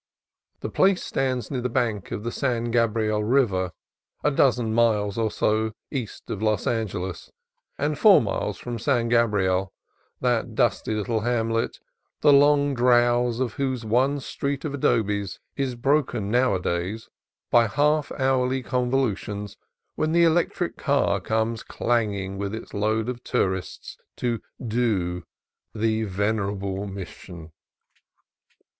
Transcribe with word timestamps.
The 0.61 0.69
place 0.71 1.03
stands 1.03 1.51
near 1.51 1.61
the 1.61 1.69
bank 1.69 2.11
of 2.11 2.23
the 2.23 2.31
San 2.31 2.71
Gabriel 2.71 3.23
River, 3.23 3.71
a 4.23 4.31
dozen 4.31 4.73
miles 4.73 5.15
or 5.15 5.29
so 5.29 5.73
east 5.91 6.31
of 6.31 6.41
Los 6.41 6.65
Angeles, 6.65 7.29
and 7.77 7.99
four 7.99 8.19
6 8.19 8.25
CALIFORNIA 8.25 8.25
COAST 8.25 8.25
TRAILS 8.25 8.45
miles 8.45 8.57
from 8.57 8.79
San 8.79 9.09
Gabriel, 9.09 9.73
that 10.19 10.55
dusty 10.55 10.95
little 10.95 11.19
hamlet 11.19 11.79
the 12.21 12.33
long 12.33 12.73
drowse 12.73 13.39
of 13.39 13.53
whose 13.53 13.85
one 13.85 14.19
street 14.19 14.65
of 14.65 14.73
adobes 14.73 15.39
is 15.55 15.75
broken 15.75 16.31
nowadays 16.31 17.07
by 17.51 17.67
half 17.67 18.11
hourly 18.13 18.63
convulsions 18.63 19.55
when 19.93 20.13
the 20.13 20.23
elec 20.23 20.51
tric 20.51 20.77
car 20.77 21.19
comes 21.19 21.61
clanging 21.61 22.39
with 22.39 22.55
its 22.55 22.73
load 22.73 23.07
of 23.07 23.23
tourists 23.23 23.99
to 24.17 24.41
"do" 24.59 25.21
the 25.75 26.05
venerable 26.05 26.87
Mission. 26.87 27.51